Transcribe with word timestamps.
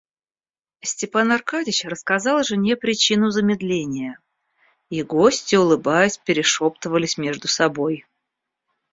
Степан 0.81 1.31
Аркадьич 1.31 1.85
рассказал 1.85 2.41
жене 2.43 2.75
причину 2.75 3.29
замедления, 3.29 4.17
и 4.89 5.03
гости 5.03 5.55
улыбаясь 5.55 6.17
перешептывались 6.17 7.19
между 7.19 7.47
собой. 7.47 8.07